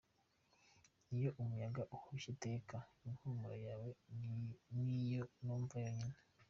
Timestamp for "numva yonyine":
5.43-6.17